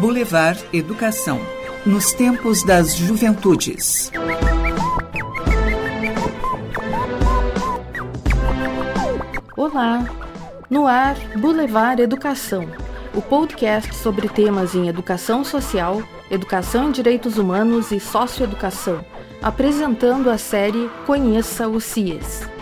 [0.00, 1.38] Boulevard Educação
[1.84, 4.10] nos tempos das juventudes.
[9.56, 10.04] Olá!
[10.70, 12.66] No ar, Boulevard Educação,
[13.14, 19.04] o podcast sobre temas em educação social, educação em direitos humanos e socioeducação,
[19.42, 22.59] apresentando a série Conheça o CIES.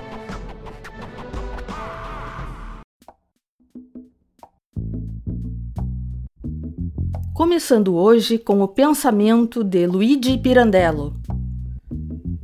[7.38, 11.14] Começando hoje com o pensamento de Luigi Pirandello.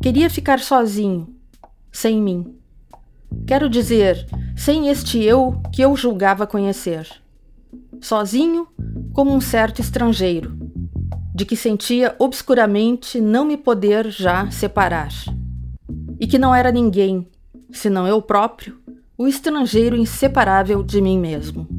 [0.00, 1.34] Queria ficar sozinho,
[1.90, 2.54] sem mim.
[3.44, 4.24] Quero dizer,
[4.56, 7.08] sem este eu que eu julgava conhecer.
[8.00, 8.68] Sozinho,
[9.12, 10.56] como um certo estrangeiro,
[11.34, 15.10] de que sentia obscuramente não me poder já separar.
[16.20, 17.26] E que não era ninguém,
[17.72, 18.78] senão eu próprio,
[19.18, 21.73] o estrangeiro inseparável de mim mesmo.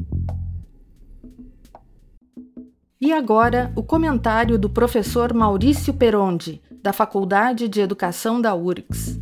[2.98, 9.20] E agora, o comentário do professor Maurício Perondi, da Faculdade de Educação da URGS.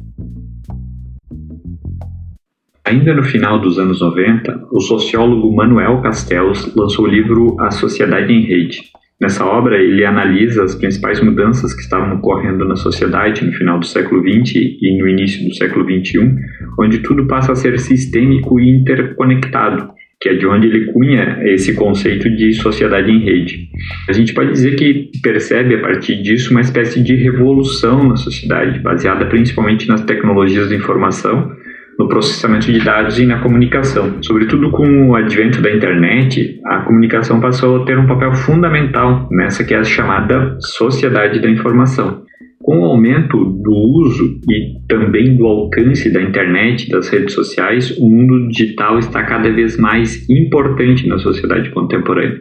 [2.84, 8.33] Ainda no final dos anos 90, o sociólogo Manuel Castells lançou o livro A Sociedade
[8.33, 8.78] em Rede.
[9.20, 13.86] Nessa obra, ele analisa as principais mudanças que estavam ocorrendo na sociedade no final do
[13.86, 16.36] século XX e no início do século XXI,
[16.78, 19.92] onde tudo passa a ser sistêmico e interconectado,
[20.25, 23.69] que é de onde ele cunha esse conceito de sociedade em rede.
[24.08, 28.78] A gente pode dizer que percebe a partir disso uma espécie de revolução na sociedade,
[28.78, 31.52] baseada principalmente nas tecnologias de informação,
[31.98, 34.17] no processamento de dados e na comunicação.
[34.22, 39.62] Sobretudo com o advento da internet, a comunicação passou a ter um papel fundamental nessa
[39.62, 42.25] que é a chamada sociedade da informação.
[42.65, 48.09] Com o aumento do uso e também do alcance da internet, das redes sociais, o
[48.09, 52.41] mundo digital está cada vez mais importante na sociedade contemporânea.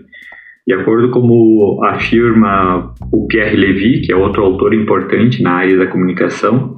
[0.65, 5.87] De acordo com afirma o Pierre Levy, que é outro autor importante na área da
[5.87, 6.77] comunicação,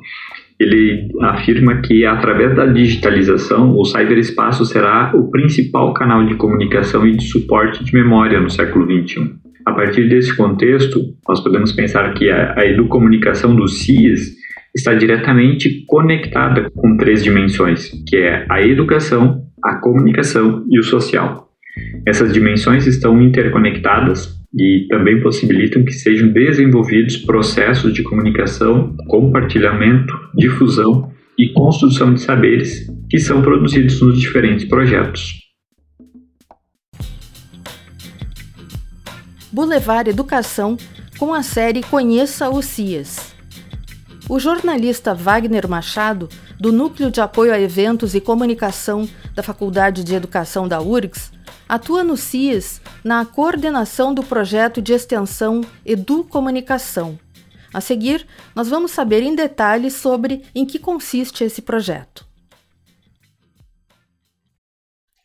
[0.59, 7.15] ele afirma que através da digitalização, o cyberespaço será o principal canal de comunicação e
[7.15, 9.44] de suporte de memória no século XXI.
[9.65, 14.35] A partir desse contexto, nós podemos pensar que a, a educomunicação do CIES
[14.75, 21.49] está diretamente conectada com três dimensões, que é a educação, a comunicação e o social.
[22.05, 31.11] Essas dimensões estão interconectadas e também possibilitam que sejam desenvolvidos processos de comunicação, compartilhamento, difusão
[31.37, 35.44] e construção de saberes que são produzidos nos diferentes projetos.
[39.55, 40.75] Boulevard Educação
[41.17, 43.33] com a série Conheça o CIES.
[44.27, 46.27] O jornalista Wagner Machado,
[46.59, 51.31] do Núcleo de Apoio a Eventos e Comunicação da Faculdade de Educação da URGS,
[51.69, 57.17] atua no CIES na coordenação do projeto de extensão Educomunicação.
[57.73, 62.27] A seguir, nós vamos saber em detalhes sobre em que consiste esse projeto.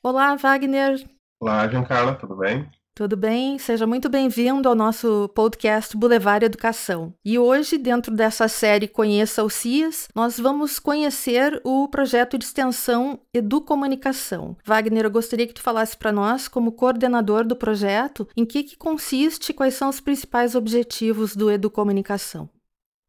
[0.01, 1.05] Olá, Wagner.
[1.41, 2.71] Olá, Giancarlo, tudo bem?
[3.01, 3.59] Tudo bem?
[3.59, 7.15] Seja muito bem-vindo ao nosso podcast Boulevard Educação.
[7.25, 13.19] E hoje, dentro dessa série Conheça o CIAS, nós vamos conhecer o projeto de extensão
[13.33, 14.55] Educomunicação.
[14.67, 18.77] Wagner, eu gostaria que tu falasse para nós, como coordenador do projeto, em que, que
[18.77, 22.51] consiste, quais são os principais objetivos do Educomunicação.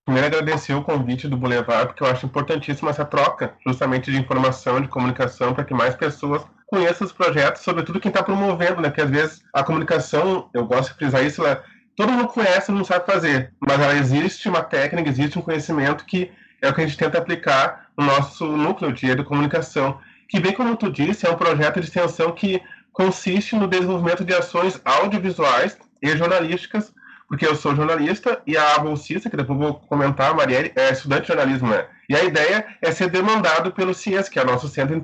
[0.06, 4.80] Primeiro, agradecer o convite do Boulevard, porque eu acho importantíssima essa troca, justamente de informação,
[4.80, 8.88] de comunicação, para que mais pessoas conheça os projetos, sobretudo quem está promovendo, né?
[8.88, 11.62] Porque às vezes a comunicação, eu gosto de frisar isso, ela,
[11.98, 16.32] todo mundo conhece, não sabe fazer, mas ela existe uma técnica, existe um conhecimento que
[16.62, 20.00] é o que a gente tenta aplicar no nosso núcleo de educomunicação,
[20.30, 22.62] que bem como tu disse, é um projeto de extensão que
[22.94, 26.94] consiste no desenvolvimento de ações audiovisuais e jornalísticas,
[27.28, 31.24] porque eu sou jornalista e a bolsista, que depois vou comentar, a Marielle, é estudante
[31.24, 31.86] de jornalismo, né?
[32.12, 35.02] E a ideia é ser demandado pelo CIES, que é o nosso Centro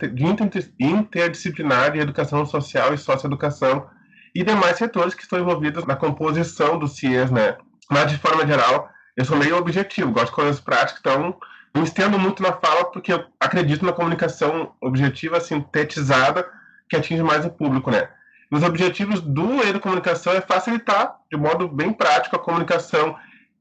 [0.78, 3.88] Interdisciplinar de Educação Social e Socioeducação,
[4.36, 7.56] e demais setores que estão envolvidos na composição do CIES, né?
[7.90, 11.38] Mas, de forma geral, eu sou meio objetivo, gosto de coisas práticas, então
[11.74, 16.46] não estendo muito na fala, porque eu acredito na comunicação objetiva, sintetizada,
[16.90, 18.10] que atinge mais o público, né?
[18.52, 23.16] Os objetivos do Educomunicação é facilitar, de modo bem prático, a comunicação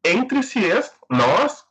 [0.04, 1.64] entre CIES, nós,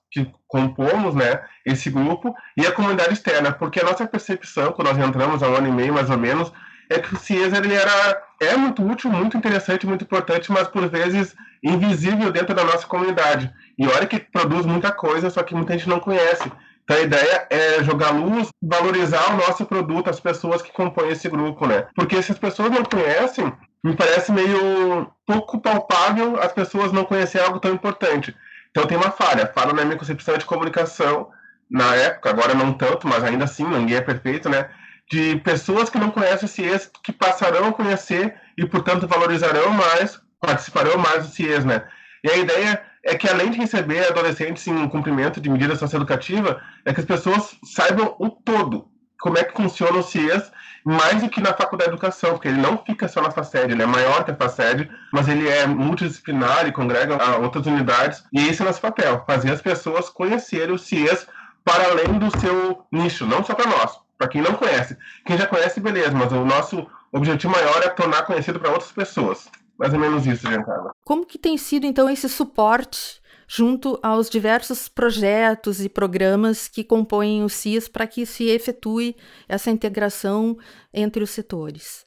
[0.56, 5.44] compomos né, esse grupo e a comunidade externa, porque a nossa percepção, quando nós entramos
[5.44, 6.50] há um ano e meio mais ou menos,
[6.90, 10.88] é que o CIES ele era, é muito útil, muito interessante, muito importante, mas por
[10.88, 13.52] vezes invisível dentro da nossa comunidade.
[13.78, 16.50] E olha que produz muita coisa, só que muita gente não conhece.
[16.84, 21.28] Então a ideia é jogar luz, valorizar o nosso produto, as pessoas que compõem esse
[21.28, 21.88] grupo, né?
[21.96, 23.51] Porque se as pessoas não conhecem,
[23.84, 28.36] me parece meio pouco palpável as pessoas não conhecerem algo tão importante.
[28.75, 31.30] Então tem uma falha, falha na minha concepção de comunicação
[31.72, 34.69] na época, agora não tanto, mas ainda assim, ninguém é perfeito, né?
[35.10, 40.19] De pessoas que não conhecem o CIES, que passarão a conhecer e, portanto, valorizarão mais,
[40.42, 41.83] participarão mais do CIES, né?
[42.22, 46.94] E a ideia é que, além de receber adolescentes em cumprimento de medidas socioeducativas, é
[46.94, 48.89] que as pessoas saibam o todo,
[49.19, 50.51] como é que funciona o CIES,
[50.83, 53.81] mais do que na faculdade de educação, porque ele não fica só na FACED, ele
[53.81, 58.62] é maior que a FACED, mas ele é multidisciplinar e congrega outras unidades, e esse
[58.62, 61.27] é nosso papel, fazer as pessoas conhecerem o CIES
[61.63, 64.95] para além do seu nicho, não só para nós, para quem não conhece.
[65.25, 69.50] Quem já conhece, beleza, mas o nosso objetivo maior é tornar conhecido para outras pessoas.
[69.77, 70.91] Mais ou menos isso, Giancarlo.
[71.03, 77.44] Como que tem sido, então, esse suporte junto aos diversos projetos e programas que compõem
[77.44, 79.15] o CIS para que se efetue
[79.47, 80.57] essa integração
[80.94, 82.06] entre os setores?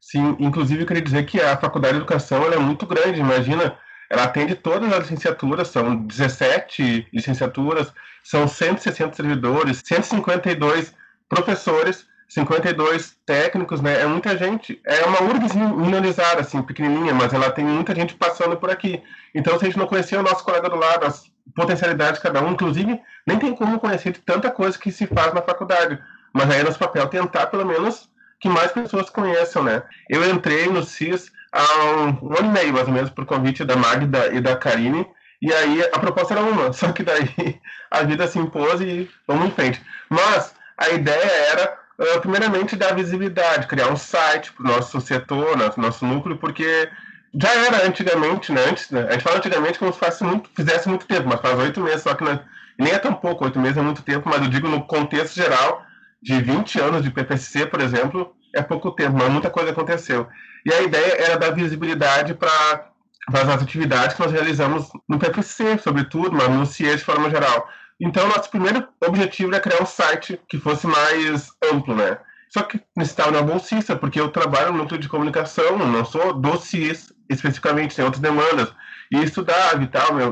[0.00, 3.78] Sim, inclusive eu queria dizer que a Faculdade de Educação é muito grande, imagina
[4.10, 7.92] ela atende todas as licenciaturas, são 17 licenciaturas,
[8.24, 10.92] são 160 servidores, 152
[11.28, 14.00] professores, 52 técnicos, né?
[14.00, 14.80] É muita gente.
[14.86, 19.02] É uma URGS minorizada, assim, pequenininha, mas ela tem muita gente passando por aqui.
[19.34, 21.24] Então, se a gente não conhecer o nosso colega do lado, as
[21.56, 25.34] potencialidades de cada um, inclusive, nem tem como conhecer de tanta coisa que se faz
[25.34, 25.98] na faculdade.
[26.32, 29.82] Mas aí é nosso papel tentar, pelo menos, que mais pessoas conheçam, né?
[30.08, 31.62] Eu entrei no CIS há
[31.96, 35.04] um, ano e meio, mais ou menos, por convite da Magda e da Karine.
[35.42, 37.60] E aí a proposta era uma, só que daí
[37.90, 39.82] a vida se impôs e vamos em frente.
[40.08, 45.56] Mas a ideia era, uh, primeiramente, dar visibilidade, criar um site para o nosso setor,
[45.56, 46.88] nosso, nosso núcleo, porque
[47.34, 48.64] já era antigamente, né?
[48.68, 49.06] Antes, né?
[49.08, 52.02] A gente fala antigamente como se fosse muito, fizesse muito tempo, mas faz oito meses,
[52.02, 52.40] só que não,
[52.78, 55.84] nem é tão pouco, oito meses é muito tempo, mas eu digo no contexto geral,
[56.22, 60.26] de 20 anos de PPC, por exemplo, é pouco tempo, mas muita coisa aconteceu.
[60.64, 62.88] E a ideia era dar visibilidade para
[63.32, 67.68] as atividades que nós realizamos no PPC, sobretudo, mas no CIE de forma geral.
[68.00, 72.18] Então, nosso primeiro objetivo era criar um site que fosse mais amplo, né?
[72.48, 77.12] Só que necessitava uma bolsista, porque eu trabalho núcleo de comunicação, não sou do CIES
[77.28, 78.72] especificamente, tem outras demandas.
[79.12, 80.30] E estudava e tal, minha,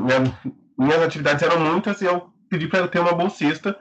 [0.77, 3.77] minhas atividades eram muitas e eu pedi para ter uma bolsista,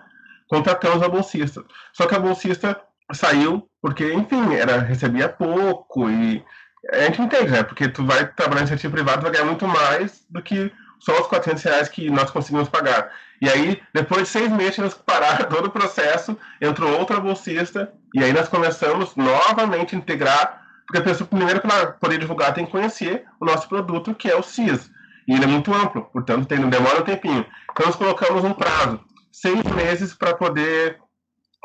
[0.48, 1.64] contratamos a bolsista.
[1.92, 2.80] Só que a bolsista
[3.12, 6.44] saiu porque, enfim, era, recebia pouco e
[6.92, 7.62] a gente entende, né?
[7.62, 11.26] Porque tu vai trabalhar em iniciativa privada, vai ganhar muito mais do que só os
[11.26, 13.10] 400 reais que nós conseguimos pagar.
[13.40, 17.92] E aí, depois de seis meses, tivemos que parar todo o processo, entrou outra bolsista,
[18.14, 22.64] e aí nós começamos novamente a integrar, porque a pessoa, primeiro, para poder divulgar, tem
[22.64, 24.90] que conhecer o nosso produto, que é o CIS.
[25.26, 27.44] E ele é muito amplo, portanto, tem, demora um tempinho.
[27.70, 29.00] Então, nós colocamos um prazo,
[29.30, 30.98] seis meses, para poder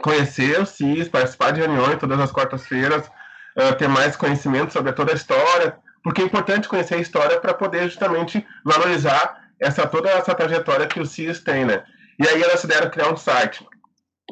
[0.01, 3.07] conhecer o CIS, participar de reuniões todas as quartas-feiras,
[3.57, 7.53] uh, ter mais conhecimento sobre toda a história, porque é importante conhecer a história para
[7.53, 11.83] poder justamente valorizar essa toda essa trajetória que o CIS tem, né?
[12.19, 13.65] E aí elas deram criar um site.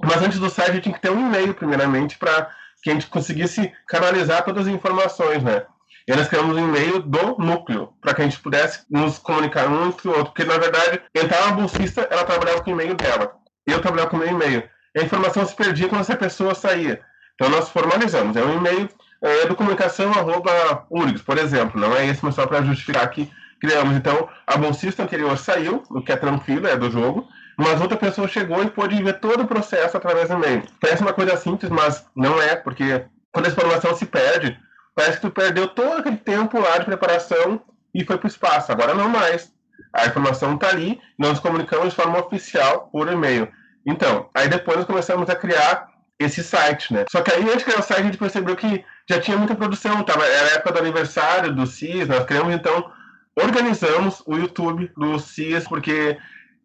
[0.03, 2.49] Mas antes do site gente tinha que ter um e-mail, primeiramente, para
[2.83, 5.63] que a gente conseguisse canalizar todas as informações, né?
[6.07, 9.87] E nós criamos um e-mail do núcleo, para que a gente pudesse nos comunicar um
[9.87, 10.33] entre o outro.
[10.33, 13.35] Porque, na verdade, entrava a bolsista, ela trabalhava com o e-mail dela.
[13.67, 17.01] Eu trabalhava com o meu e-mail a informação se perdia quando essa pessoa saía.
[17.35, 18.35] Então nós formalizamos.
[18.35, 18.89] É um e-mail
[19.21, 21.79] é, do comunicação.urgs, por exemplo.
[21.79, 23.95] Não é esse, mas só para justificar que criamos.
[23.95, 28.27] Então, a bolsista anterior saiu, o que é tranquilo, é do jogo, mas outra pessoa
[28.27, 30.63] chegou e pôde ver todo o processo através do e-mail.
[30.79, 34.59] Parece uma coisa simples, mas não é, porque quando a informação se perde,
[34.95, 37.61] parece que tu perdeu todo aquele tempo lá de preparação
[37.93, 38.71] e foi para o espaço.
[38.71, 39.53] Agora não mais.
[39.93, 43.47] A informação está ali, nós comunicamos de forma oficial por e-mail.
[43.85, 45.90] Então, aí depois nós começamos a criar
[46.23, 47.05] esse site, né?
[47.09, 50.03] Só que aí, antes criar o site, a gente percebeu que já tinha muita produção,
[50.03, 52.91] tava, era a época do aniversário do CIS, nós criamos, então,
[53.35, 56.17] organizamos o YouTube do CIS, porque...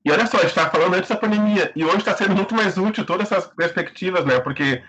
[0.05, 2.55] E olha só, a gente estava falando antes da pandemia, e hoje está sendo muito
[2.55, 4.39] mais útil todas essas perspectivas, né?
[4.39, 4.83] Porque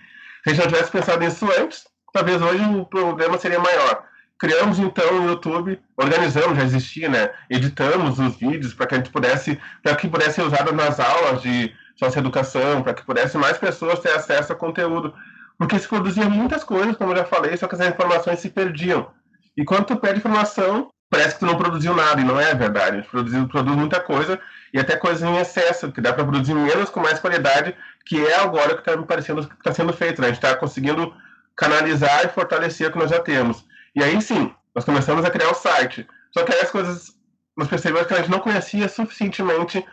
[0.43, 4.03] se a gente não tivesse pensado nisso antes, talvez hoje o problema seria maior.
[4.39, 7.31] Criamos então o YouTube, organizamos, já existia, né?
[7.49, 11.41] Editamos os vídeos para que a gente pudesse, para que pudesse ser usado nas aulas
[11.41, 15.13] de socioeducação, para que pudesse mais pessoas ter acesso a conteúdo.
[15.57, 19.09] Porque se produzia muitas coisas, como eu já falei, só que as informações se perdiam.
[19.55, 22.97] E quando tu perde informação, parece que tu não produziu nada, e não é verdade.
[22.97, 24.39] A gente produz, produz muita coisa,
[24.73, 27.75] e até coisas em excesso, que dá para produzir menos com mais qualidade,
[28.05, 30.21] que é agora que está me parecendo que está sendo feito.
[30.21, 30.27] Né?
[30.27, 31.13] A gente está conseguindo
[31.55, 33.65] canalizar e fortalecer o que nós já temos.
[33.95, 36.07] E aí sim, nós começamos a criar o site.
[36.31, 37.15] Só que aí as coisas,
[37.57, 39.83] nós percebemos que a gente não conhecia suficientemente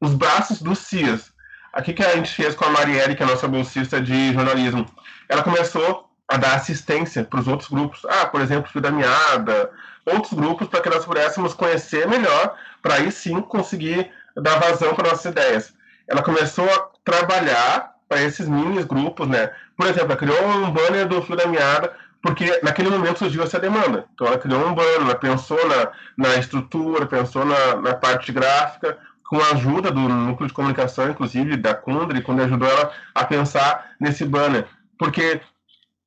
[0.00, 1.32] os braços dos CIAs.
[1.74, 4.86] Aqui que a gente fez com a Marielle, que é a nossa bolsista de jornalismo.
[5.28, 8.04] Ela começou a dar assistência para os outros grupos.
[8.08, 9.70] Ah, por exemplo, Fio da Meada,
[10.06, 15.10] outros grupos, para que nós pudéssemos conhecer melhor, para aí sim conseguir dar vazão para
[15.10, 15.74] nossas ideias.
[16.06, 19.50] Ela começou a trabalhar para esses mini grupos, né?
[19.76, 23.58] Por exemplo, ela criou um banner do Fio da Meada, porque naquele momento surgiu essa
[23.58, 24.06] demanda.
[24.14, 28.96] Então ela criou um banner, ela pensou na, na estrutura, pensou na, na parte gráfica,
[29.34, 33.90] com a ajuda do núcleo de comunicação, inclusive da Kundry, quando ajudou ela a pensar
[33.98, 34.64] nesse banner.
[34.96, 35.40] Porque,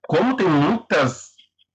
[0.07, 1.31] como tem muitos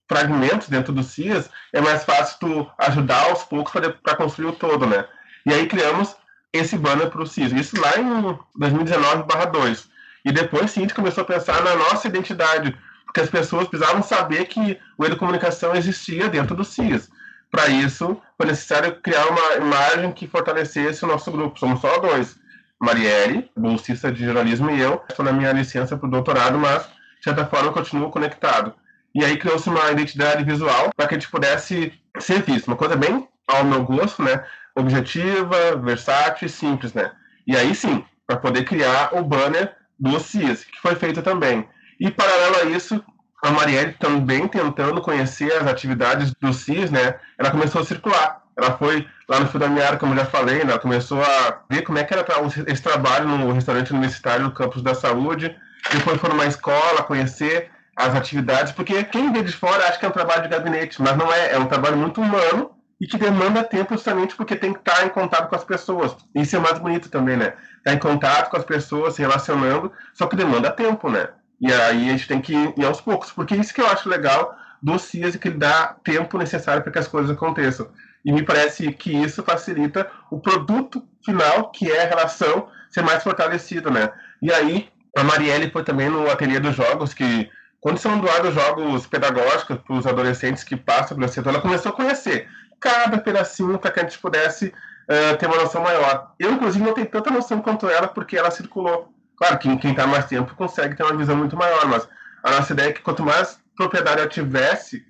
[0.09, 4.87] fragmentos dentro do CIAS, é mais fácil tu ajudar aos poucos para construir o todo,
[4.87, 5.05] né?
[5.45, 6.15] E aí criamos
[6.51, 7.51] esse banner para o CIAS.
[7.51, 9.89] Isso lá em 2019/2.
[10.25, 14.01] E depois sim a gente começou a pensar na nossa identidade, porque as pessoas precisavam
[14.01, 17.11] saber que o Educomunicação existia dentro do CIAS.
[17.53, 21.59] Para isso, foi necessário criar uma imagem que fortalecesse o nosso grupo.
[21.59, 22.35] Somos só dois.
[22.81, 25.03] Marielle, bolsista de jornalismo, e eu.
[25.07, 28.73] Estou na minha licença para o doutorado, mas, de certa forma, continuo conectado.
[29.13, 32.69] E aí criou-se uma identidade visual para que a gente pudesse ser visto.
[32.69, 34.43] Uma coisa bem ao meu gosto, né?
[34.75, 37.11] Objetiva, versátil e simples, né?
[37.45, 41.69] E aí sim, para poder criar o banner do CIS, que foi feito também.
[41.99, 43.03] E paralelo a isso,
[43.43, 47.15] a Marielle também tentando conhecer as atividades do CIS, né?
[47.37, 48.41] Ela começou a circular.
[48.55, 50.71] Ela foi lá no Fio da como eu já falei, né?
[50.71, 52.25] ela começou a ver como é que era
[52.67, 55.53] esse trabalho no restaurante universitário do Campus da Saúde.
[55.91, 60.07] Depois foi numa escola conhecer as atividades, porque quem vê de fora acha que é
[60.07, 61.51] um trabalho de gabinete, mas não é.
[61.51, 62.71] É um trabalho muito humano
[63.01, 66.15] e que demanda tempo justamente porque tem que estar em contato com as pessoas.
[66.33, 67.53] Isso é mais bonito também, né?
[67.79, 71.27] Estar em contato com as pessoas, se relacionando, só que demanda tempo, né?
[71.59, 74.55] E aí a gente tem que ir aos poucos, porque isso que eu acho legal
[74.81, 77.87] do CIAS, que ele dá tempo necessário para que as coisas aconteçam.
[78.25, 83.23] E me parece que isso facilita o produto final, que é a relação, ser mais
[83.23, 84.09] fortalecido, né?
[84.41, 89.07] E aí, a Marielle foi também no ateliê dos jogos, que quando são doados jogos
[89.07, 92.47] pedagógicos para os adolescentes que passam pelo setor, ela começou a conhecer
[92.79, 96.33] cada pedacinho para que a gente pudesse uh, ter uma noção maior.
[96.37, 100.07] Eu, inclusive, não tenho tanta noção quanto ela, porque ela circulou Claro que quem está
[100.07, 102.07] mais tempo consegue ter uma visão muito maior, mas
[102.45, 105.05] a nossa ideia é que quanto mais propriedade ela tivesse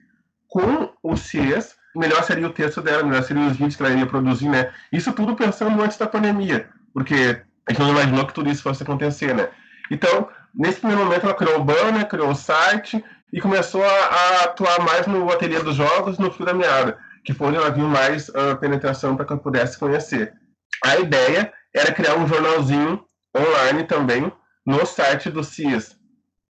[0.47, 4.07] com o CIES, melhor seria o texto dela, melhor seriam os vídeos que ela iria
[4.07, 4.71] produzir, né?
[4.91, 8.81] Isso tudo pensando antes da pandemia, porque a gente não imaginou que tudo isso fosse
[8.81, 9.49] acontecer, né?
[9.91, 14.43] Então, nesse primeiro momento, ela criou o banner, criou o site e começou a, a
[14.45, 17.87] atuar mais no ateliê dos jogos, no fio da meada, que foi onde ela viu
[17.87, 20.33] mais uh, penetração para que eu pudesse conhecer.
[20.83, 24.31] A ideia era criar um jornalzinho online também
[24.65, 25.97] no site do CIS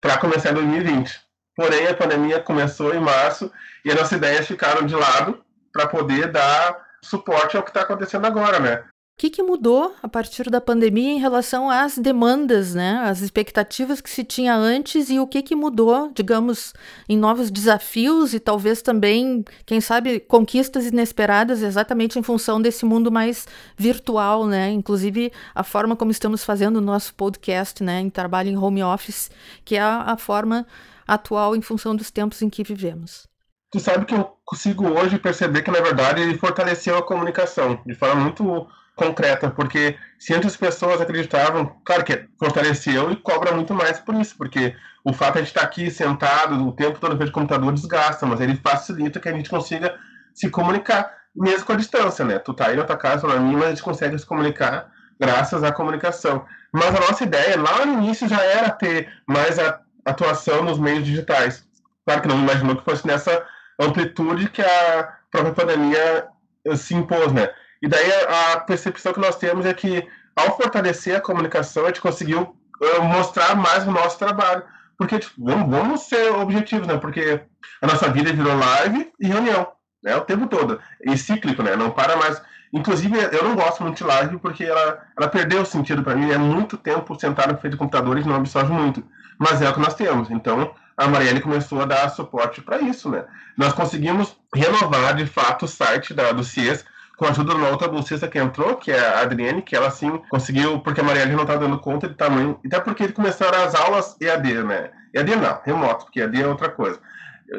[0.02, 1.20] para começar em 2020.
[1.56, 3.52] Porém, a pandemia começou em março
[3.84, 5.44] e as nossas ideias ficaram de lado
[5.74, 8.84] para poder dar suporte ao que está acontecendo agora, né?
[9.20, 13.02] Que, que mudou a partir da pandemia em relação às demandas, né?
[13.04, 16.74] As expectativas que se tinha antes e o que, que mudou, digamos,
[17.08, 23.12] em novos desafios e talvez também, quem sabe, conquistas inesperadas exatamente em função desse mundo
[23.12, 23.46] mais
[23.76, 24.70] virtual, né?
[24.70, 28.00] Inclusive a forma como estamos fazendo o nosso podcast, né?
[28.00, 29.30] Em trabalho em home office,
[29.66, 30.66] que é a, forma
[31.06, 33.28] atual em função dos tempos em que vivemos.
[33.70, 37.94] Tu sabe que eu consigo hoje perceber que, na verdade, ele fortaleceu a comunicação de
[37.94, 38.66] forma muito
[39.00, 44.14] concreta, porque se antes as pessoas acreditavam, claro que fortaleceu e cobra muito mais por
[44.16, 47.72] isso, porque o fato de a gente estar aqui sentado o tempo todo frente computador
[47.74, 49.98] desgasta, mas ele facilita que a gente consiga
[50.34, 52.38] se comunicar, mesmo com a distância, né?
[52.40, 55.64] Tu tá aí na tua casa, na minha, mas a gente consegue se comunicar graças
[55.64, 56.46] à comunicação.
[56.74, 61.06] Mas a nossa ideia lá no início já era ter mais a atuação nos meios
[61.06, 61.66] digitais.
[62.06, 63.46] Claro que não imaginou que fosse nessa
[63.80, 66.28] amplitude que a própria pandemia
[66.76, 67.50] se impôs, né?
[67.82, 68.12] E daí
[68.54, 72.42] a percepção que nós temos é que, ao fortalecer a comunicação, a gente conseguiu
[72.82, 74.64] uh, mostrar mais o nosso trabalho.
[74.98, 76.98] Porque tipo, vamos, ser objetivos, né?
[76.98, 77.42] Porque
[77.82, 79.72] a nossa vida virou live e reunião,
[80.04, 80.16] né?
[80.18, 80.80] O tempo todo.
[81.02, 81.76] E cíclico, né?
[81.76, 82.42] Não para mais.
[82.74, 86.30] Inclusive, eu não gosto muito de live porque ela, ela perdeu o sentido para mim.
[86.32, 89.04] É muito tempo sentado frente de computadores não absorve muito.
[89.40, 90.30] Mas é o que nós temos.
[90.30, 93.24] Então, a Marielle começou a dar suporte para isso, né?
[93.58, 96.84] Nós conseguimos renovar, de fato, o site da, do CIES
[97.20, 99.92] com a ajuda de uma outra bolsista que entrou, que é a Adriane, que ela
[99.92, 103.76] sim conseguiu, porque a Maria não estava dando conta de tamanho, até porque começaram as
[103.76, 104.90] aulas EAD, né?
[105.14, 106.98] EAD não, remoto, porque EAD é outra coisa.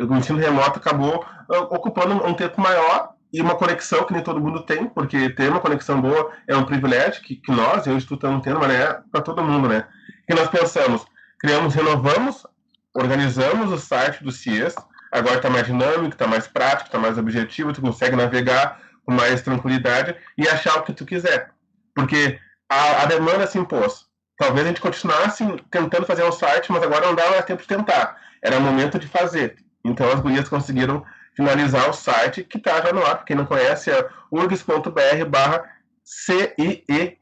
[0.08, 4.40] O ensino remoto acabou uh, ocupando um tempo maior e uma conexão que nem todo
[4.40, 8.16] mundo tem, porque ter uma conexão boa é um privilégio que, que nós, eu estou
[8.16, 9.84] tendo, mas é para todo mundo, né?
[10.26, 11.04] E nós pensamos,
[11.38, 12.46] criamos, renovamos,
[12.94, 14.74] organizamos o site do CIES,
[15.12, 19.42] agora está mais dinâmico, está mais prático, está mais objetivo, tu consegue navegar com mais
[19.42, 21.50] tranquilidade e achar o que tu quiser.
[21.94, 22.38] Porque
[22.68, 24.06] a, a demanda se impôs.
[24.38, 28.16] talvez a gente continuasse tentando fazer um site, mas agora não dava tempo de tentar.
[28.42, 29.56] Era momento de fazer.
[29.84, 31.04] Então as gurias conseguiram
[31.34, 33.24] finalizar o site, que está já no ar.
[33.24, 35.64] Quem não conhece é urgs.br barra
[36.04, 37.16] CIESS.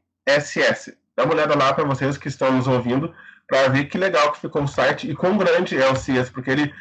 [1.15, 3.13] Dá uma olhada lá para vocês que estão nos ouvindo,
[3.47, 6.51] para ver que legal que ficou o site e quão grande é o CIES, porque
[6.51, 6.73] ele,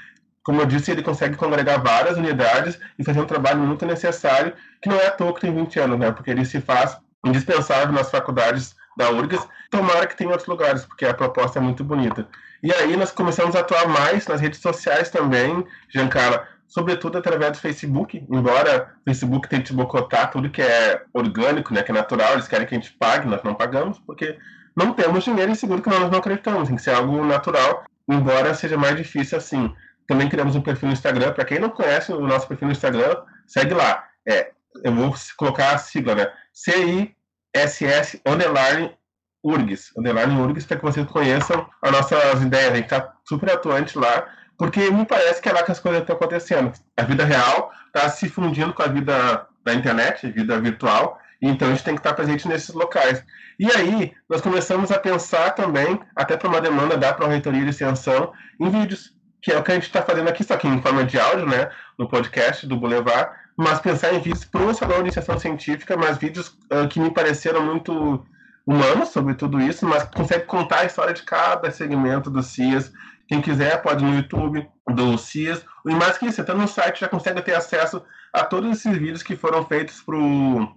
[0.48, 4.88] como eu disse, ele consegue congregar várias unidades e fazer um trabalho muito necessário, que
[4.88, 6.10] não é à toa que tem 20 anos, né?
[6.10, 11.04] Porque ele se faz indispensável nas faculdades da URGS, tomara que tenha outros lugares, porque
[11.04, 12.26] a proposta é muito bonita.
[12.62, 17.58] E aí nós começamos a atuar mais nas redes sociais também, Giancarla, sobretudo através do
[17.58, 22.48] Facebook, embora o Facebook tente boicotar tudo que é orgânico, né, que é natural, eles
[22.48, 24.38] querem que a gente pague, nós não pagamos, porque
[24.74, 28.54] não temos dinheiro e seguro que nós não acreditamos, tem que ser algo natural, embora
[28.54, 29.74] seja mais difícil assim.
[30.08, 33.22] Também criamos um perfil no Instagram, para quem não conhece o nosso perfil no Instagram,
[33.46, 34.04] segue lá.
[34.26, 36.32] É, eu vou colocar a sigla, né?
[36.52, 38.96] CISS underline
[39.44, 42.72] URGS, underline URGS, para que vocês conheçam as nossas ideias.
[42.72, 46.00] A gente está super atuante lá, porque me parece que é lá que as coisas
[46.00, 46.72] estão acontecendo.
[46.96, 51.68] A vida real está se fundindo com a vida da internet, a vida virtual, então
[51.68, 53.22] a gente tem que estar presente nesses locais.
[53.60, 58.32] E aí, nós começamos a pensar também, até para uma demanda da Pró-Reitoria de Extensão,
[58.58, 61.04] em vídeos, que é o que a gente está fazendo aqui, só que em forma
[61.04, 65.02] de áudio, né, no podcast do Boulevard, mas pensar em vídeos para o Salão de
[65.02, 68.24] Iniciação Científica, mas vídeos uh, que me pareceram muito
[68.66, 72.92] humanos sobre tudo isso, mas consegue contar a história de cada segmento do CIAS.
[73.26, 75.64] Quem quiser pode ir no YouTube do CIAS.
[75.86, 78.02] E mais que isso, entrando no site já consegue ter acesso
[78.32, 80.68] a todos esses vídeos que foram feitos para o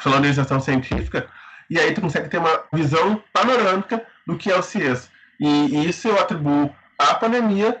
[0.00, 1.28] Salão Científica.
[1.70, 5.08] E aí tu consegue ter uma visão panorâmica do que é o CIAS.
[5.40, 7.80] E, e isso eu atribuo à pandemia,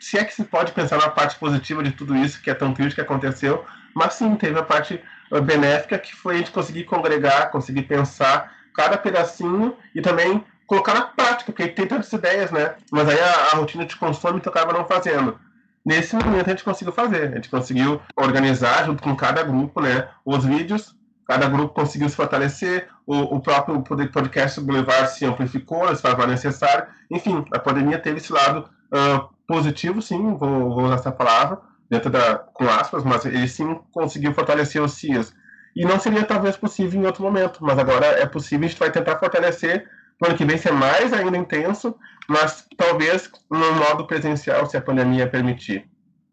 [0.00, 2.72] se é que se pode pensar na parte positiva de tudo isso que é tão
[2.72, 5.00] triste que aconteceu, mas sim, teve a parte
[5.44, 11.02] benéfica que foi a gente conseguir congregar, conseguir pensar cada pedacinho e também colocar na
[11.02, 12.74] prática, porque tem tantas ideias, né?
[12.90, 15.38] Mas aí a, a rotina de consumo tu acaba não fazendo.
[15.84, 20.08] Nesse momento a gente conseguiu fazer, a gente conseguiu organizar junto com cada grupo, né?
[20.24, 26.02] Os vídeos, cada grupo conseguiu se fortalecer, o, o próprio podcast Boulevard se amplificou, se
[26.02, 26.86] faz necessário.
[27.10, 32.10] Enfim, a pandemia teve esse lado uh, positivo, sim, vou, vou, usar essa palavra, dentro
[32.10, 35.34] da, com aspas, mas ele sim conseguiu fortalecer os CIAs.
[35.74, 38.90] E não seria talvez possível em outro momento, mas agora é possível, a gente vai
[38.90, 41.96] tentar fortalecer para ano que vem ser mais ainda intenso,
[42.28, 45.88] mas talvez no modo presencial, se a pandemia permitir.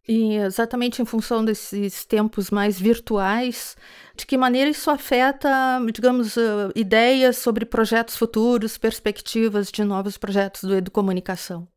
[0.07, 3.77] E exatamente em função desses tempos mais virtuais,
[4.15, 5.49] de que maneira isso afeta,
[5.93, 11.67] digamos, uh, ideias sobre projetos futuros, perspectivas de novos projetos do Educomunicação?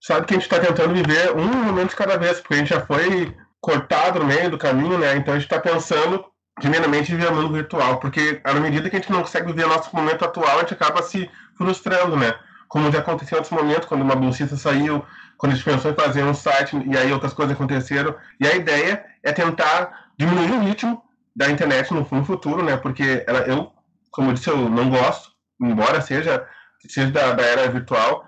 [0.00, 2.70] Sabe que a gente está tentando viver um momento de cada vez, porque a gente
[2.70, 5.16] já foi cortado no meio do caminho, né?
[5.16, 8.98] Então a gente está pensando primeiramente viver o mundo virtual, porque à medida que a
[8.98, 12.34] gente não consegue viver o nosso momento atual, a gente acaba se frustrando, né?
[12.68, 15.04] Como já aconteceu em outros momentos, quando uma bolsista saiu,
[15.38, 18.14] quando a gente pensou em fazer um site e aí outras coisas aconteceram.
[18.38, 21.02] E a ideia é tentar diminuir o ritmo
[21.34, 22.76] da internet no futuro, né?
[22.76, 23.72] Porque ela, eu,
[24.10, 25.30] como eu disse, eu não gosto,
[25.62, 26.46] embora seja,
[26.86, 28.26] seja da, da era virtual,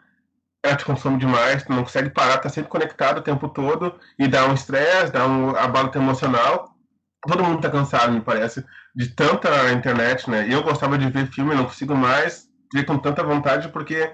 [0.62, 4.28] ela te consome demais, tu não consegue parar, tá sempre conectado o tempo todo e
[4.28, 6.70] dá um estresse, dá um abalo emocional
[7.26, 10.46] todo mundo tá cansado, me parece, de tanta internet, né?
[10.48, 14.10] Eu gostava de ver filme, não consigo mais ver com tanta vontade porque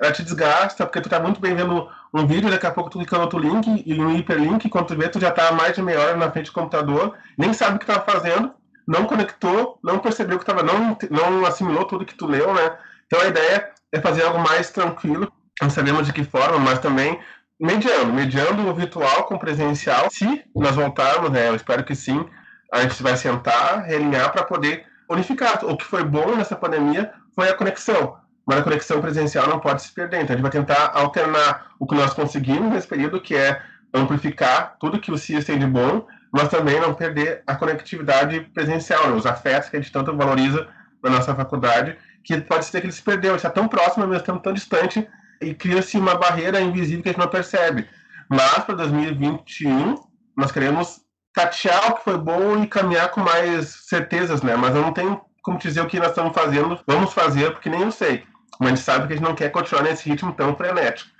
[0.00, 2.98] ela te desgasta, porque tu tá muito bem vendo um vídeo, daqui a pouco tu
[2.98, 5.82] clica no outro link e um hiperlink, quando tu vê, tu já tá mais de
[5.82, 8.52] meia hora na frente do computador, nem sabe o que tava fazendo,
[8.86, 12.76] não conectou, não percebeu que tava, não, não assimilou tudo que tu leu, né?
[13.06, 17.18] Então a ideia é fazer algo mais tranquilo, não sabemos de que forma, mas também
[17.60, 21.48] mediando, mediando o virtual com o presencial, se nós voltarmos, né?
[21.48, 22.24] Eu espero que sim,
[22.72, 25.64] a gente vai sentar, realinhar para poder unificar.
[25.64, 28.16] O que foi bom nessa pandemia foi a conexão,
[28.48, 30.22] mas a conexão presencial não pode se perder.
[30.22, 33.60] Então a gente vai tentar alternar o que nós conseguimos nesse período, que é
[33.92, 39.10] amplificar tudo que o CIS tem de bom, mas também não perder a conectividade presencial,
[39.10, 39.16] né?
[39.16, 40.66] os afetos que a gente tanto valoriza
[41.04, 44.42] na nossa faculdade, que pode ser que ele se perdeu, está tão próximo, mas estamos
[44.42, 45.06] tão distante,
[45.42, 47.86] e cria-se uma barreira invisível que a gente não percebe.
[48.30, 49.94] Mas para 2021,
[50.36, 51.02] nós queremos
[51.34, 54.56] tatear o que foi bom e caminhar com mais certezas, né?
[54.56, 57.82] Mas eu não tenho como dizer o que nós estamos fazendo, vamos fazer, porque nem
[57.82, 58.26] eu sei.
[58.58, 61.10] Mas a gente sabe que a gente não quer continuar nesse ritmo tão frenético.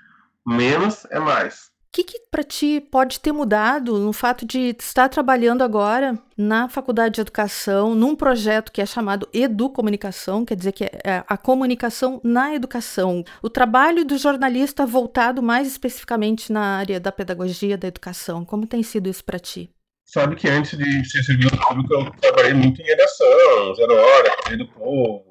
[0.45, 1.69] Menos é mais.
[1.89, 6.69] O que, que para ti pode ter mudado no fato de estar trabalhando agora na
[6.69, 12.21] Faculdade de Educação, num projeto que é chamado Educomunicação, quer dizer que é a comunicação
[12.23, 18.45] na educação, o trabalho do jornalista voltado mais especificamente na área da pedagogia da educação.
[18.45, 19.71] Como tem sido isso para ti?
[20.09, 24.57] sabe que antes de ser servidor público eu trabalhei muito em redação, Zero Hora, Correio
[24.57, 25.28] do Povo,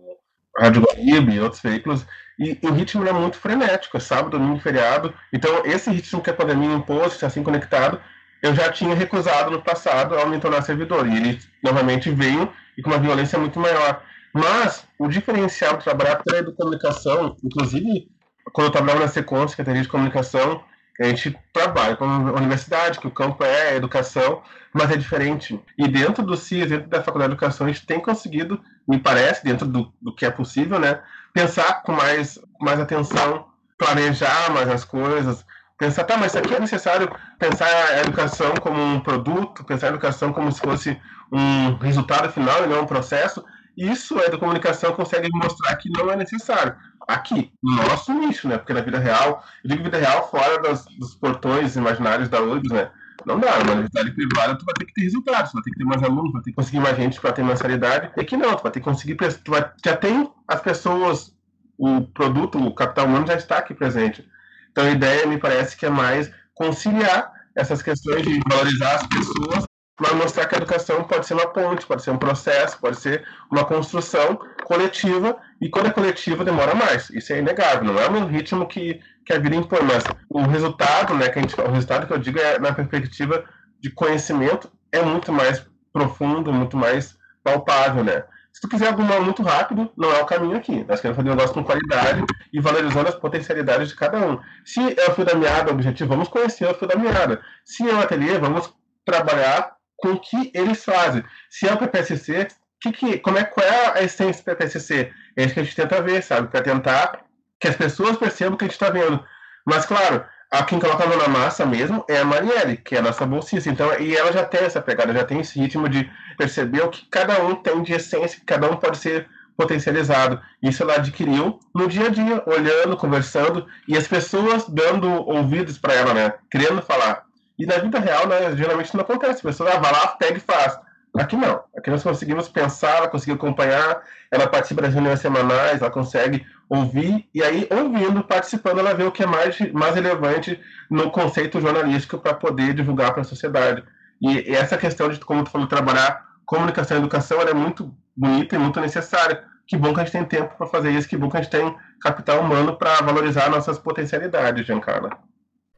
[0.59, 2.07] Rádio Guaribe e outros veículos.
[2.39, 5.13] e o ritmo é muito frenético, é sábado, domingo, feriado.
[5.33, 8.01] Então, esse ritmo que a pandemia impôs, assim conectado,
[8.43, 11.07] eu já tinha recusado no passado ao me tornar servidor.
[11.07, 14.03] E ele novamente veio e com uma violência muito maior.
[14.33, 18.09] Mas o diferencial de trabalhar pela comunicação, inclusive
[18.53, 20.63] quando eu trabalhava na Secom, Secretaria de Comunicação,
[20.99, 25.61] a gente trabalha com a universidade, que o campo é educação, mas é diferente.
[25.79, 29.45] E dentro do CIS, dentro da Faculdade de Educação, a gente tem conseguido, me parece,
[29.45, 31.01] dentro do, do que é possível, né,
[31.33, 35.45] pensar com mais, com mais atenção, planejar mais as coisas,
[35.79, 37.09] pensar, tá, mas isso aqui é necessário
[37.39, 42.65] pensar a educação como um produto, pensar a educação como se fosse um resultado final
[42.65, 43.45] e não um processo.
[43.79, 46.75] Isso a educomunicação consegue mostrar que não é necessário.
[47.07, 48.59] Aqui, no nosso nicho, né?
[48.59, 52.73] Porque na vida real, eu digo vida real fora das, dos portões imaginários da URBS,
[52.73, 52.91] né?
[53.25, 55.79] Não dá, uma universidade privada tu vai ter que ter resultados, tu vai ter que
[55.79, 58.11] ter mais alunos, vai ter que conseguir mais gente para ter mensalidade.
[58.17, 61.33] E aqui não, tu vai ter que conseguir, tu vai, já tem as pessoas,
[61.77, 64.29] o produto, o capital humano já está aqui presente.
[64.73, 69.65] Então a ideia me parece que é mais conciliar essas questões de valorizar as pessoas,
[69.99, 73.27] mas mostrar que a educação pode ser uma ponte, pode ser um processo, pode ser
[73.51, 77.11] uma construção coletiva, e quando é coletiva demora mais.
[77.11, 81.15] Isso é inegável, não é no ritmo que, que a vida impõe, mas o resultado,
[81.15, 83.45] né, que a gente, o resultado que eu digo é na perspectiva
[83.81, 88.23] de conhecimento é muito mais profundo, muito mais palpável, né?
[88.53, 90.85] Se tu quiser algo muito rápido, não é o caminho aqui.
[90.89, 94.41] Nós queremos fazer um negócio com qualidade e valorizando as potencialidades de cada um.
[94.65, 97.41] Se é o fio da meada o objetivo, vamos conhecer o fio da meada.
[97.65, 101.23] Se é o ateliê, vamos trabalhar com o que eles fazem.
[101.51, 102.49] Se é o PPCC,
[102.81, 105.13] que, que, como é, qual é a essência do PPCC?
[105.37, 106.49] É isso que a gente tenta ver, sabe?
[106.49, 107.25] Para tentar
[107.61, 109.23] que as pessoas percebam o que a gente está vendo.
[109.67, 112.99] Mas, claro, a quem coloca a mão na massa mesmo é a Marielle, que é
[112.99, 113.69] a nossa bolsista.
[113.69, 117.05] Então, e ela já tem essa pegada, já tem esse ritmo de perceber o que
[117.07, 120.41] cada um tem de essência, que cada um pode ser potencializado.
[120.63, 125.95] Isso ela adquiriu no dia a dia, olhando, conversando, e as pessoas dando ouvidos para
[125.95, 126.35] ela, né?
[126.49, 127.28] Querendo falar.
[127.59, 129.41] E na vida real, né, geralmente não acontece.
[129.41, 130.79] A pessoa ah, vai lá, pega e faz.
[131.17, 131.63] Aqui não.
[131.77, 137.29] Aqui nós conseguimos pensar, ela conseguiu acompanhar, ela participa das reuniões semanais, ela consegue ouvir,
[137.35, 142.19] e aí, ouvindo, participando, ela vê o que é mais, mais relevante no conceito jornalístico
[142.19, 143.83] para poder divulgar para a sociedade.
[144.21, 148.55] E, e, essa questão de, como tu falou, trabalhar comunicação e educação é muito bonita
[148.55, 149.45] e muito necessária.
[149.67, 151.51] Que bom que a gente tem tempo para fazer isso, que bom que a gente
[151.51, 155.19] tem capital humano para valorizar nossas potencialidades, Giancarla.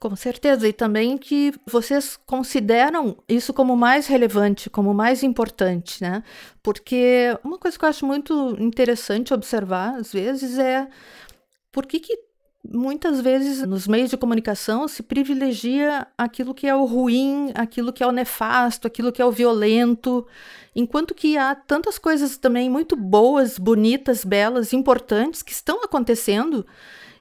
[0.00, 6.24] Com certeza, e também que vocês consideram isso como mais relevante, como mais importante, né?
[6.62, 10.88] Porque uma coisa que eu acho muito interessante observar, às vezes, é
[11.70, 12.18] por que, que
[12.66, 18.02] muitas vezes nos meios de comunicação se privilegia aquilo que é o ruim, aquilo que
[18.02, 20.26] é o nefasto, aquilo que é o violento,
[20.74, 26.66] enquanto que há tantas coisas também muito boas, bonitas, belas, importantes que estão acontecendo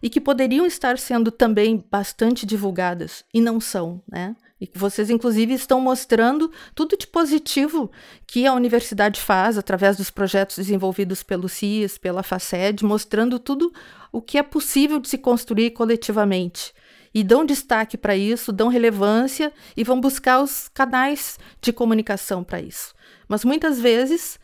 [0.02, 4.36] e que poderiam estar sendo também bastante divulgadas e não são, né?
[4.62, 7.90] E que vocês, inclusive, estão mostrando tudo de positivo
[8.28, 13.72] que a universidade faz através dos projetos desenvolvidos pelo CIS, pela FACED, mostrando tudo
[14.12, 16.74] o que é possível de se construir coletivamente.
[17.14, 22.62] E dão destaque para isso, dão relevância e vão buscar os canais de comunicação para
[22.62, 22.94] isso.
[23.28, 24.38] Mas muitas vezes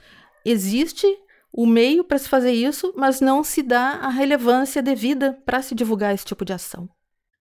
[0.45, 1.05] existe
[1.57, 5.73] o meio para se fazer isso, mas não se dá a relevância devida para se
[5.73, 6.89] divulgar esse tipo de ação.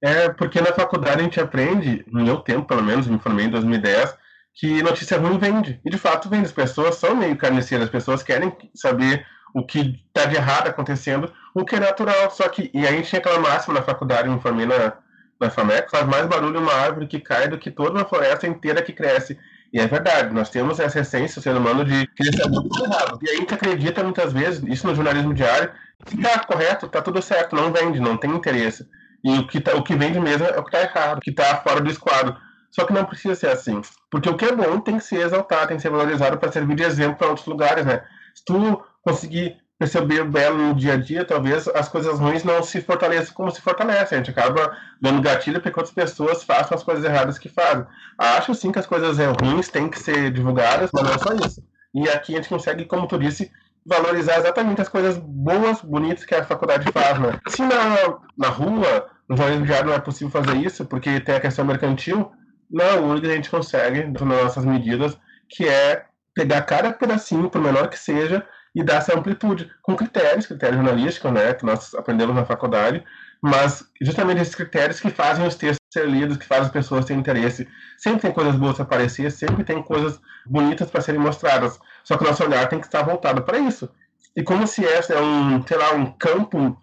[0.01, 3.51] É, porque na faculdade a gente aprende, no meu tempo pelo menos, me formei em
[3.51, 4.17] 2010,
[4.55, 5.81] que notícia ruim vende.
[5.85, 6.47] E de fato vende.
[6.47, 11.33] As pessoas são meio carniceiras, as pessoas querem saber o que está de errado acontecendo,
[11.53, 12.31] o que é natural.
[12.31, 14.93] Só que, e a gente tinha aquela máxima na faculdade, me formei na,
[15.41, 18.81] na FAMEC, faz mais barulho uma árvore que cai do que toda uma floresta inteira
[18.81, 19.37] que cresce.
[19.75, 22.81] E é verdade, nós temos essa essência, o ser humano, de querer saber o que
[22.81, 23.19] é errado.
[23.21, 25.73] E a gente acredita muitas vezes, isso no jornalismo diário,
[26.07, 28.89] se tá correto, tá tudo certo, não vende, não tem interesse.
[29.25, 31.33] E o que, tá, o que vende mesmo é o que tá errado, o que
[31.33, 32.37] tá fora do esquadro.
[32.71, 33.83] Só que não precisa ser assim.
[34.13, 36.77] Porque o que é bom tem que ser exaltado, tem que ser valorizado para servir
[36.77, 38.05] de exemplo para outros lugares, né?
[38.33, 42.63] Se tu conseguir perceber o belo no dia a dia, talvez as coisas ruins não
[42.63, 44.17] se fortaleçam como se fortalecem.
[44.17, 47.85] A gente acaba dando gatilho para que outras pessoas façam as coisas erradas que fazem.
[48.19, 51.63] Acho sim que as coisas ruins têm que ser divulgadas, mas não é só isso.
[51.95, 53.51] E aqui a gente consegue, como tu disse,
[53.87, 57.19] valorizar exatamente as coisas boas, bonitas que a faculdade faz.
[57.19, 57.39] Né?
[57.49, 61.41] Se na, na rua, no jornalismo diário não é possível fazer isso, porque tem a
[61.41, 62.33] questão mercantil,
[62.71, 65.17] na URGS a gente consegue, nas nossas medidas,
[65.49, 70.47] que é pegar cada pedacinho, por menor que seja, e dar essa amplitude, com critérios,
[70.47, 73.05] critérios jornalísticos, né, que nós aprendemos na faculdade,
[73.41, 77.21] mas justamente esses critérios que fazem os textos ser lidos, que fazem as pessoas terem
[77.21, 77.69] interesse.
[77.97, 81.79] Sempre tem coisas boas para aparecer, sempre tem coisas bonitas para serem mostradas.
[82.03, 83.89] Só que o nosso olhar tem que estar voltado para isso.
[84.37, 86.77] E como se esse é um, sei lá, um campo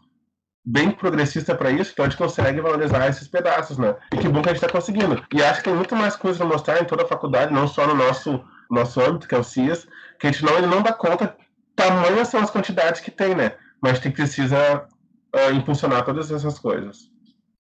[0.63, 3.95] bem progressista para isso, então a gente consegue valorizar esses pedaços, né?
[4.13, 5.21] E que bom que a gente está conseguindo.
[5.33, 7.85] E acho que tem muito mais coisa para mostrar em toda a faculdade, não só
[7.87, 9.87] no nosso, nosso âmbito, que é o CIAS,
[10.19, 11.35] que a gente não, ele não dá conta,
[11.75, 13.53] tamanhas são as quantidades que tem, né?
[13.81, 14.87] Mas gente precisa
[15.35, 17.09] uh, impulsionar todas essas coisas.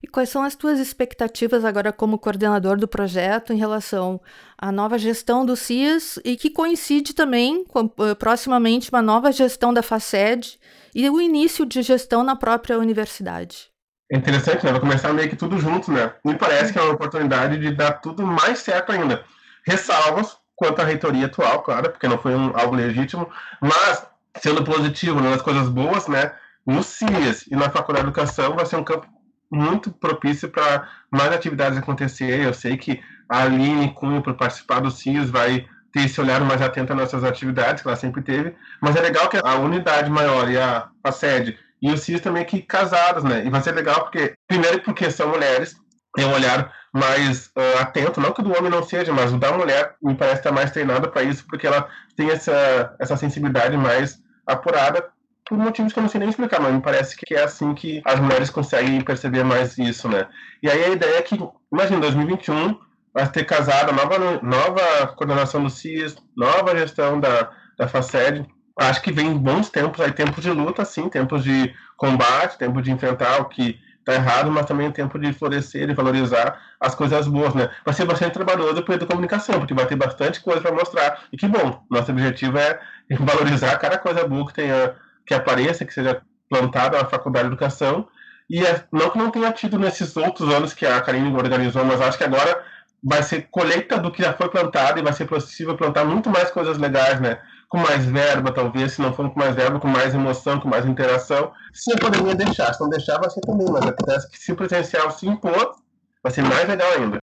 [0.03, 4.19] E quais são as tuas expectativas agora como coordenador do projeto em relação
[4.57, 9.71] à nova gestão do CIAS e que coincide também com uh, proximamente uma nova gestão
[9.71, 10.59] da FACED
[10.95, 13.69] e o início de gestão na própria universidade?
[14.11, 14.71] É interessante, né?
[14.71, 16.13] Vai começar meio que tudo junto, né?
[16.25, 19.23] Me parece que é uma oportunidade de dar tudo mais certo ainda.
[19.65, 23.27] Ressalvas quanto à reitoria atual, claro, porque não foi um, algo legítimo,
[23.59, 24.05] mas
[24.39, 26.33] sendo positivo nas coisas boas, né?
[26.63, 29.07] No CIAS e na Faculdade de Educação vai ser um campo
[29.51, 32.41] muito propício para mais atividades acontecer.
[32.41, 36.61] Eu sei que a Aline Cunha, por participar do CIS, vai ter esse olhar mais
[36.61, 38.53] atento às nossas atividades, que ela sempre teve.
[38.79, 42.43] Mas é legal que a unidade maior e a, a sede e o CIS também
[42.43, 43.43] aqui casadas, né?
[43.43, 45.75] E vai ser legal porque, primeiro, porque são mulheres,
[46.13, 49.51] tem um olhar mais uh, atento, não que do homem não seja, mas o da
[49.51, 54.21] mulher me parece estar mais treinada para isso, porque ela tem essa, essa sensibilidade mais
[54.45, 55.09] apurada
[55.45, 58.01] por motivos que eu não sei nem explicar, mas me parece que é assim que
[58.05, 60.27] as mulheres conseguem perceber mais isso, né?
[60.63, 61.37] E aí a ideia é que,
[61.71, 62.77] imagina, 2021
[63.13, 68.45] vai ter casado nova, nova coordenação do CIS, nova gestão da, da FACED.
[68.79, 72.91] Acho que vem bons tempos, aí tempos de luta, sim, tempos de combate, tempo de
[72.91, 77.53] enfrentar o que tá errado, mas também tempo de florescer e valorizar as coisas boas,
[77.53, 77.69] né?
[77.85, 81.23] Vai ser bastante trabalhoso para a comunicação, porque vai ter bastante coisa para mostrar.
[81.31, 82.79] E que bom, nosso objetivo é
[83.19, 88.07] valorizar cada coisa boa que tenha que apareça, que seja plantada na Faculdade de Educação.
[88.49, 92.01] E é, não que não tenha tido nesses outros anos que a Karine organizou, mas
[92.01, 92.63] acho que agora
[93.03, 96.51] vai ser colheita do que já foi plantado e vai ser possível plantar muito mais
[96.51, 97.39] coisas legais, né?
[97.67, 100.85] Com mais verba, talvez, se não for com mais verba, com mais emoção, com mais
[100.85, 101.51] interação.
[101.73, 104.55] Se a pandemia deixar, se não deixar, vai ser também, mas acontece que se o
[104.55, 105.75] presencial se impor,
[106.21, 107.17] vai ser mais legal ainda.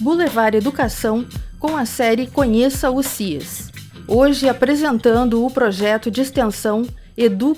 [0.00, 1.26] Boulevard Educação
[1.60, 3.72] com a série Conheça o CIES
[4.06, 7.54] hoje apresentando o projeto de extensão Edu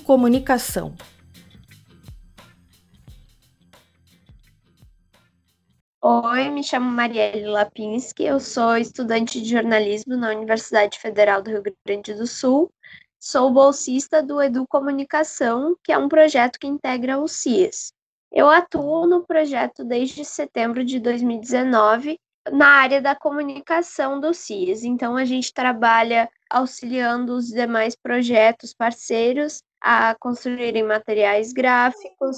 [6.07, 11.63] Oi, me chamo Marielle Lapinski, eu sou estudante de jornalismo na Universidade Federal do Rio
[11.87, 12.71] Grande do Sul.
[13.19, 17.95] Sou bolsista do Edu Comunicação, que é um projeto que integra o CIES.
[18.31, 22.21] Eu atuo no projeto desde setembro de 2019
[22.53, 24.85] na área da comunicação do CIES.
[24.85, 32.37] Então, a gente trabalha auxiliando os demais projetos parceiros a construírem materiais gráficos.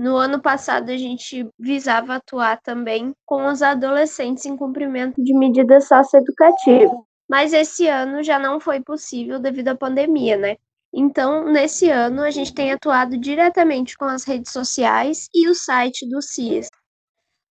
[0.00, 5.88] No ano passado, a gente visava atuar também com os adolescentes em cumprimento de medidas
[5.88, 6.90] socioeducativas.
[7.28, 10.56] Mas esse ano já não foi possível devido à pandemia, né?
[10.90, 16.08] Então, nesse ano, a gente tem atuado diretamente com as redes sociais e o site
[16.08, 16.70] do CIES.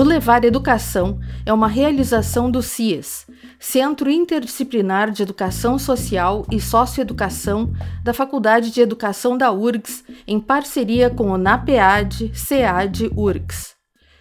[0.00, 3.26] Boulevard Educação é uma realização do CIES,
[3.58, 7.70] Centro Interdisciplinar de Educação Social e Socioeducação
[8.02, 13.74] da Faculdade de Educação da URGS, em parceria com o NAPEAD, SEAD URGS.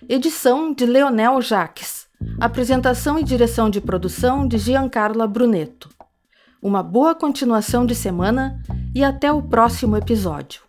[0.10, 2.08] Edição de Leonel Jaques.
[2.42, 5.88] Apresentação e direção de produção de Giancarla Brunetto.
[6.62, 8.62] Uma boa continuação de semana
[8.94, 10.62] e até o próximo episódio.